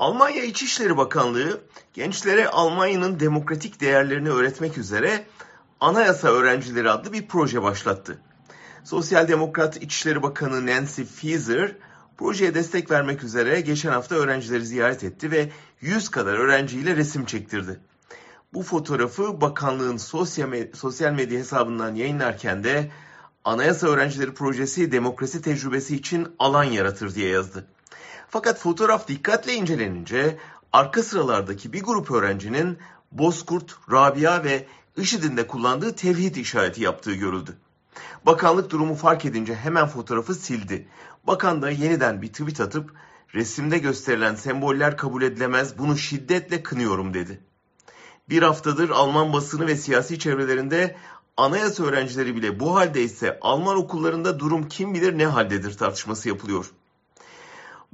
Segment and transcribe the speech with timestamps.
[0.00, 1.60] Almanya İçişleri Bakanlığı
[1.94, 5.26] gençlere Almanya'nın demokratik değerlerini öğretmek üzere
[5.80, 8.18] Anayasa Öğrencileri adlı bir proje başlattı.
[8.84, 11.76] Sosyal Demokrat İçişleri Bakanı Nancy Faeser
[12.18, 15.50] projeye destek vermek üzere geçen hafta öğrencileri ziyaret etti ve
[15.80, 17.80] 100 kadar öğrenciyle resim çektirdi.
[18.52, 19.96] Bu fotoğrafı bakanlığın
[20.74, 22.90] sosyal medya hesabından yayınlarken de
[23.44, 27.66] Anayasa Öğrencileri Projesi demokrasi tecrübesi için alan yaratır diye yazdı.
[28.30, 30.38] Fakat fotoğraf dikkatle incelenince
[30.72, 32.78] arka sıralardaki bir grup öğrencinin
[33.12, 34.66] Bozkurt, Rabia ve
[34.96, 37.56] IŞİD'in de kullandığı tevhid işareti yaptığı görüldü.
[38.26, 40.88] Bakanlık durumu fark edince hemen fotoğrafı sildi.
[41.26, 42.92] Bakan da yeniden bir tweet atıp
[43.34, 47.40] resimde gösterilen semboller kabul edilemez bunu şiddetle kınıyorum dedi.
[48.28, 50.96] Bir haftadır Alman basını ve siyasi çevrelerinde
[51.36, 56.72] anayasa öğrencileri bile bu halde ise Alman okullarında durum kim bilir ne haldedir tartışması yapılıyor.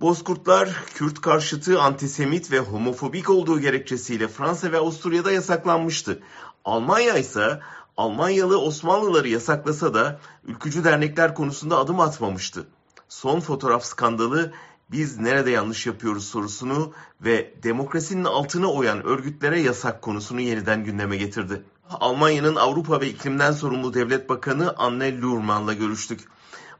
[0.00, 6.22] Bozkurtlar Kürt karşıtı, antisemit ve homofobik olduğu gerekçesiyle Fransa ve Avusturya'da yasaklanmıştı.
[6.64, 7.60] Almanya ise
[7.96, 12.66] Almanyalı Osmanlıları yasaklasa da ülkücü dernekler konusunda adım atmamıştı.
[13.08, 14.52] Son fotoğraf skandalı
[14.90, 21.62] biz nerede yanlış yapıyoruz sorusunu ve demokrasinin altına oyan örgütlere yasak konusunu yeniden gündeme getirdi.
[21.90, 26.28] Almanya'nın Avrupa ve iklimden sorumlu devlet bakanı Anne Lurman'la görüştük.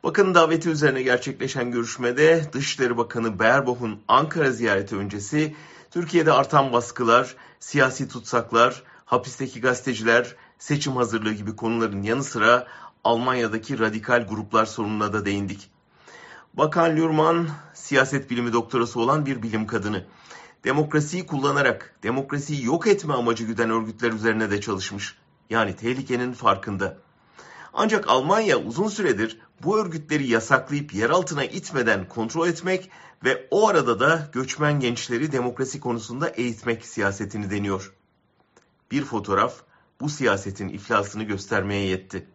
[0.07, 5.57] Bakanın daveti üzerine gerçekleşen görüşmede Dışişleri Bakanı Baerbock'un Ankara ziyareti öncesi
[5.91, 12.67] Türkiye'de artan baskılar, siyasi tutsaklar, hapisteki gazeteciler, seçim hazırlığı gibi konuların yanı sıra
[13.05, 15.71] Almanya'daki radikal gruplar sorununa da değindik.
[16.55, 20.05] Bakan Lürman, siyaset bilimi doktorası olan bir bilim kadını.
[20.65, 25.19] Demokrasiyi kullanarak demokrasiyi yok etme amacı güden örgütler üzerine de çalışmış.
[25.51, 27.06] Yani tehlikenin farkında.
[27.79, 32.91] Ancak Almanya uzun süredir bu örgütleri yasaklayıp yer altına itmeden kontrol etmek
[33.25, 37.95] ve o arada da göçmen gençleri demokrasi konusunda eğitmek siyasetini deniyor.
[38.91, 39.55] Bir fotoğraf
[40.01, 42.27] bu siyasetin iflasını göstermeye yetti.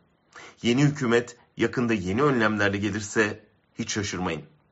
[0.61, 3.45] Yeni hükümet yakında yeni önlemlerle gelirse
[3.80, 4.44] hiç şaşırmayın.